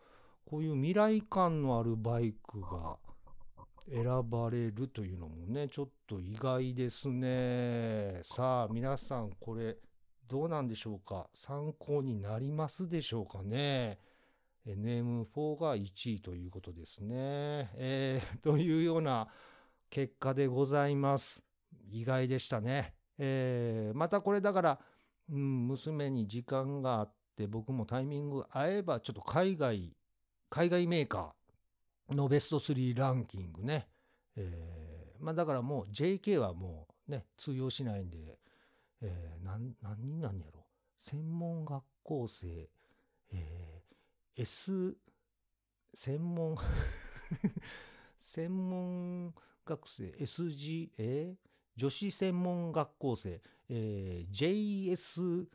[0.45, 2.97] こういう未来感のあるバイクが
[3.89, 8.19] 選ばれるというのもね、ちょっと意外ですね。
[8.21, 9.77] さあ、皆さん、これ、
[10.27, 11.27] どうなんでしょうか？
[11.33, 13.97] 参考になりますでしょうかね
[14.67, 17.71] ?NM4 が1位ということですね。
[17.73, 19.27] えー、 というような
[19.89, 21.43] 結果でございます。
[21.89, 22.93] 意外でしたね。
[23.17, 24.79] えー、またこれだから、
[25.31, 29.95] うん、娘に時間があって僕もタイミング合えばちょっと海外
[30.49, 33.87] 海外メーカーのベスト3ランキングね、
[34.35, 38.39] えー、まあだからもう JK はもうね通用しないんで、
[39.01, 40.65] えー、何何人なんやろ？
[40.97, 42.69] 専門学校生、
[43.31, 44.95] えー、S
[45.93, 46.57] 専門
[48.17, 49.33] 専門
[49.65, 51.35] 学生 SG え
[51.75, 55.45] 女子専門学校生、えー、JS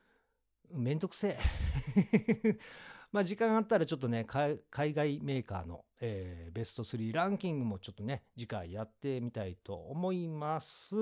[0.77, 2.59] めんどくせえ。
[3.13, 10.95] まあ時間あったらちょっとね海外メーカーの、えー、ベスト3ランキングもちょっとね次回やってみたいと思います。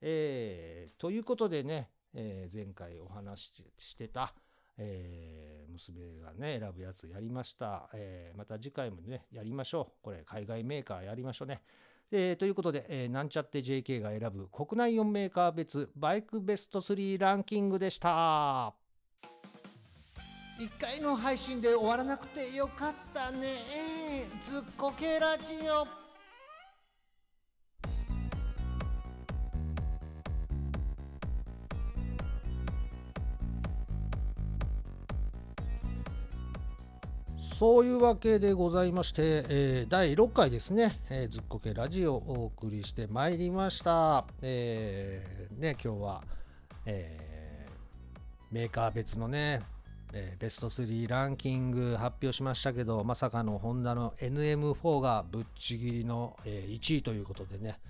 [0.00, 4.34] えー、ということでね、えー、前回お話ししてた、
[4.76, 10.02] えー、娘がね選ぶやつやりました、えー、また次回もねやりましょう。
[10.02, 11.62] これ海外メーカーやりましょうね。
[12.10, 18.74] えー、ということで、えー、なんちゃって JK が選ぶ国内4メーカー別バイクベスト3ランキングでした。
[20.58, 23.56] 1回の配信で終わらなくてよかったね。
[24.42, 25.97] ずっこけラジオ。
[37.58, 44.26] そういうわけでございまして、えー、第6回ですね、えー、ずっこけラジオをお送りしてまいりました。
[44.42, 46.22] えー、ね、今日は、
[46.86, 49.62] えー、メーカー別のね、
[50.12, 57.80] えー、ベスト3ランキング発表しましたけど、まさかのホンダの NM4 がぶっちぎりの、えー、1位ということでね、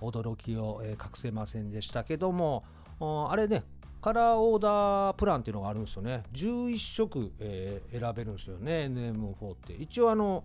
[0.00, 2.64] 驚きを、え、隠せませんでしたけども、
[2.98, 3.62] あれね、
[4.02, 6.24] カラーオーダープランっていうのがあるんですよね。
[6.32, 9.74] 11色、えー、選べるんですよね、NM4 って。
[9.74, 10.42] 一応あの、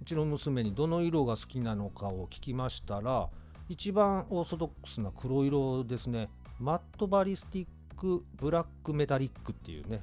[0.00, 3.28] うちの娘にどの色が好きなのかを聞きましたら、
[3.68, 6.28] 一番オーソドックスな黒色ですね。
[6.60, 7.66] マットバリスティッ
[7.98, 10.02] クブラックメタリックっていうね、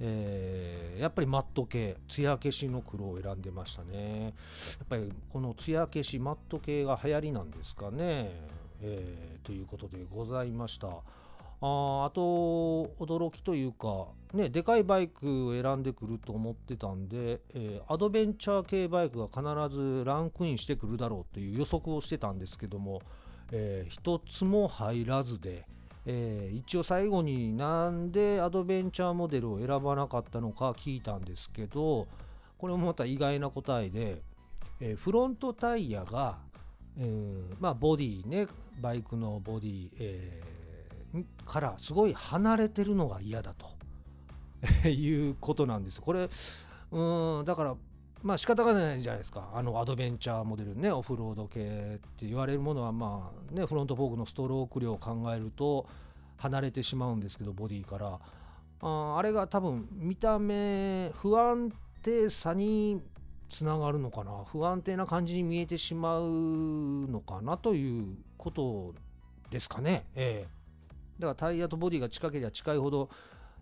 [0.00, 4.30] えーやっぱりマット系艶消しの黒を選んでましたねや
[4.84, 8.32] っぱりこの艶消しマット系が流行りなんですかね、
[8.80, 10.88] えーということでございました
[11.60, 12.20] ああと
[13.00, 23.00] 驚きというかねでかいバイクを選んでくると思ってたんで、えーアドベンチャー系バイクが必ずランクインしてくるだろうという予測をしてたんですけども、
[23.52, 25.64] えー一つも入らずで、
[26.04, 32.06] えー一応最後になんでアドベンチャーモデルを選ばなかったのか聞いたんですけど
[32.58, 34.20] これもまた意外な答えで、
[34.80, 36.36] えーフロントタイヤが、
[36.98, 38.46] えーまあ、ボディね
[38.82, 40.55] バイクのボディ、えー
[41.46, 43.76] からすごい離れてるのが嫌だと。
[44.88, 46.00] いうことなんです。
[46.00, 46.28] これ
[46.90, 47.76] うんだから
[48.22, 49.50] まあ仕方がないじゃないですか。
[49.54, 55.86] あのアドベンチャーモデルねオフロード系って言われるものはまあねフロントフォークのストローク量を考えると
[56.38, 58.20] 離れてしまうんですけどボディから。
[58.82, 63.00] ああれが多分見た目不安定さに
[63.48, 64.44] つながるのかな。
[64.44, 66.26] 不安定な感じに見えてしまう
[67.08, 68.94] のかなということ
[69.50, 70.06] ですかね。
[70.14, 70.55] ええ。
[71.18, 73.08] だからタイヤとボディが近ければ近いほど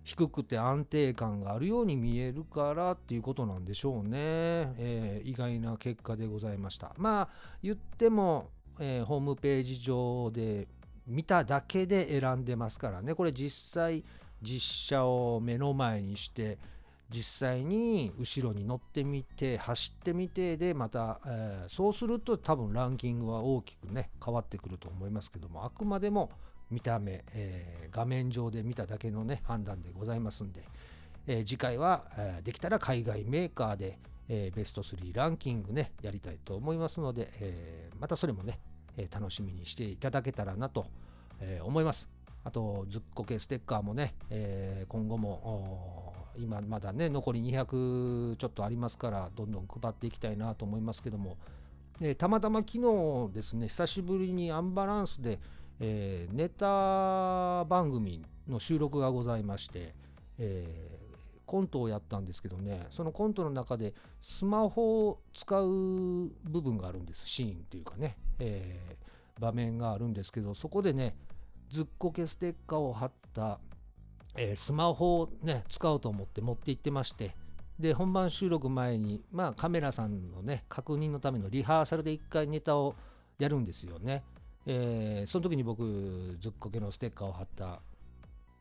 [0.05, 6.93] 低くて安定感があるように見えるからっていうことなんでしょうね、えー意外な結果でございました。
[6.99, 7.29] まあ
[7.63, 10.69] 言っても、えーホームページ上で
[11.07, 13.15] 見ただけで選んでますからね。
[13.15, 14.05] これ実際
[14.43, 16.59] 実車を目の前にして
[17.09, 26.31] 実際に後ろに乗ってみて走ってみてでまた、えーそうすると多分ランキングは大きくね変わってくると思いますけどもあくまでも
[26.75, 30.63] 見た目、えー画面上で見ただけのね判断でございますんで、
[31.29, 33.99] えー次回は、えーできたら海外メーカーで、
[34.29, 38.59] えベスト3ランキングねやりたいと思いますので、えまたそれもね、
[38.97, 40.87] え楽しみにしていただけたらなと、
[41.41, 42.09] え思います。
[42.43, 51.37] あとずっこけステッカーもね、え今後も今まだね残り200ちょっとありますからどんどん配っていきたいなと思いますけども、
[52.01, 52.73] えたまたま昨
[53.29, 55.39] 日ですね久しぶりにアンバランスで、
[55.81, 59.95] えーネタ番組の収録がございまして、
[60.39, 61.05] えー
[61.47, 65.67] コントをやったんですけどねそのコントの中でスマホを使う
[66.43, 69.05] 部分があるんですシーンっていうかね、えー
[69.41, 71.15] 場面があるんですけどそこでね
[71.71, 73.59] ずっこけステッカーを貼った、
[74.37, 77.35] えスマホをね使おうと思って持って行ってまして
[77.79, 82.95] で本番収録前にまあカメラさんのね確認のためのリハーサルで一回ネタを
[83.39, 84.23] やるんですよね。
[84.67, 87.81] えーその時に僕ずっこけのステッカーを貼った、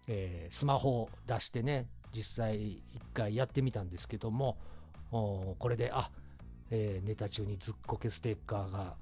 [0.08, 2.82] えースマホを出してね実際一
[3.14, 4.58] 回やってみたんですけども
[5.12, 6.10] これであ、
[6.72, 8.96] えーネタ中にずっこけステッカーが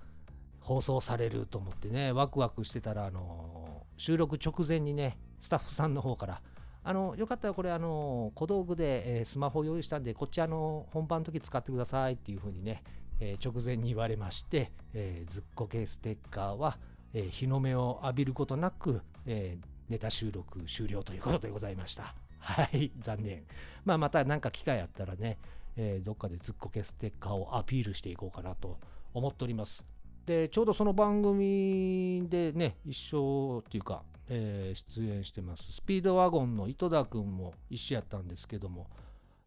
[0.62, 6.41] 放送されると思ってねワクワクしてたら、あのー収録直前にねスタッフさんの方から
[6.84, 12.84] あのよかったらこれあの小道具で、えースマホ用意したんでこっちあの本番の時使ってくださいっていう風にね、
[13.20, 16.78] えー直前に言われまして、えーずっこけステッカーは、
[17.14, 22.16] えー日の目を浴びることなく、えーネタ収録終了ということでございました。
[22.39, 23.43] はい、残念。
[23.84, 25.38] まあ、また何か機会あったらね、
[25.76, 28.80] えーどっかでずっこけステッカーをアピールしていこうかなと
[29.14, 29.84] 思っております。
[30.26, 35.72] で、ちょうどその番組でね、一緒っていうか、えー出演してます。
[35.74, 38.88] スピードワゴンの井戸田くんも一緒やったんですけども、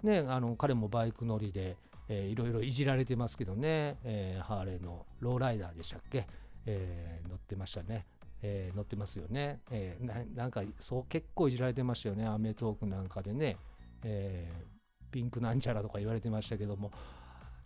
[0.03, 1.77] ね、あの彼もバイク乗りで、
[2.11, 6.27] えーいろいろいじられてますけどね、えーハーレーのローライダーでしたっけ、
[6.67, 8.05] えー乗ってましたね。
[8.43, 13.57] えー乗ってますよね、えーなんかそう結構いじられてましたよね、アメトークなんかでね、
[14.03, 14.75] えー
[15.11, 16.91] ピンクなんちゃらとか言われてましたけども、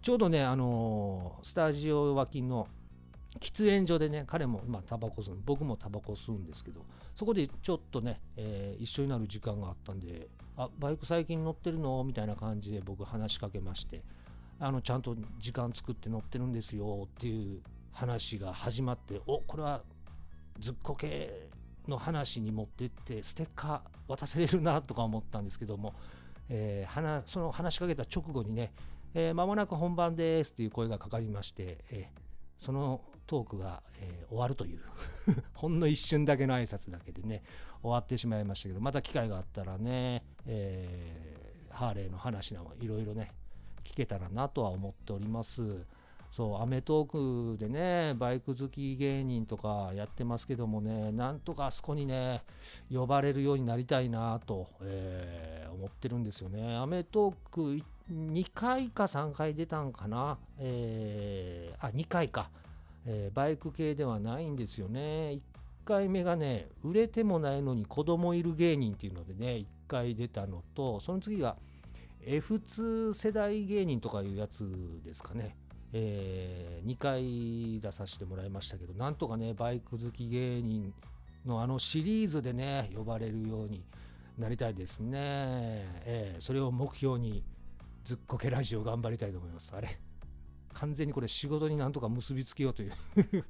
[0.03, 2.69] ちょうどね、あのスタジオ脇の
[3.41, 6.81] 喫煙所でね、彼もまあタバコ吸う、僕もタバコ吸うんですけど、
[7.17, 12.05] そこでちょっとね、えー一緒になる時間があったんで、あバイク最近乗ってるの？
[12.05, 14.03] みたいな感じで僕話しかけまして、
[14.61, 17.61] あのちゃんと時間作って乗ってるんですよっていう
[17.99, 19.83] 話が始まって、おこれは
[20.61, 21.49] ずっこけ
[21.89, 25.95] の話に持ってってステッカー渡せれるなとか思ったんですけども、
[26.49, 28.73] えー話その話しかけた直後にね、
[29.15, 32.21] えーもなく本番ですっていう声がかかりまして、えー
[32.57, 34.79] そのトークが、えー終わるという
[35.55, 37.43] ほんの一瞬だけの挨拶だけでね
[37.83, 43.33] 終わってしまいましたけどまた機会があったらね、えーハーレーの話などいろいろね
[43.83, 45.85] 聞けたらなとは思っております。
[46.31, 52.43] そう、アメトークでね、バイク好き芸人とかやってますけどもね、なんとかあそこにね、
[52.93, 56.77] 呼ばれるようになりたいなと、えー思ってるんですよね。
[56.77, 62.51] アメトーク2回か3回出たんかな、えーあ、2回か、
[63.07, 65.01] えーバイク系ではないんですよね。
[65.01, 65.41] 1
[65.85, 71.57] 回目がね、売れてもないのに子供いる芸人っていうのでね、1回出たのとその次が
[72.27, 74.69] F2 世代芸人とかいうやつ
[75.05, 75.57] ですかね、
[75.93, 80.93] えー、2回出させてもらいましたけどなんとかねバイク好き芸人
[81.47, 83.85] のあのシリーズでね呼ばれるように
[84.39, 85.11] なりたいですね、
[86.05, 87.43] えー、それを目標に
[88.05, 89.73] ずっこけラジオ頑張りたいと思います。
[89.75, 89.99] あれ
[90.75, 92.93] 完全にこれ仕事になんとか結びつけようという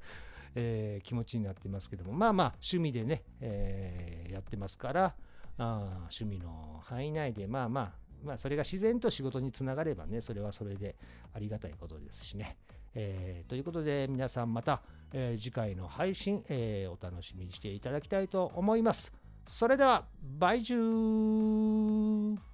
[0.55, 2.11] えー、気持ちになってますけども。
[2.13, 5.15] まあまあ趣味でね、えー、やってますから
[5.59, 10.95] あ趣味の範囲内でまあまあまあそれが自然と仕事につながればねそれはそれで
[11.33, 12.57] ありがたいことですしね。
[12.95, 14.81] えー、ということで皆さんまた、
[15.13, 19.13] えー、次回の配信、えー、お楽しみにしていただきたいと思います。
[19.45, 20.05] それでは
[20.37, 22.48] バイジュー